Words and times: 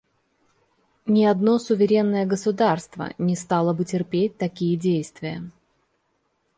Ни 1.05 1.25
одно 1.25 1.59
суверенное 1.59 2.25
государство 2.25 3.13
не 3.19 3.35
стало 3.35 3.71
бы 3.75 3.85
терпеть 3.85 4.35
такие 4.35 4.75
действия. 4.75 5.51